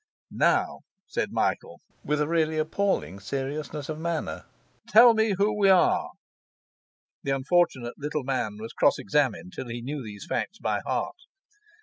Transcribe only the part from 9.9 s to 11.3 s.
these facts by heart.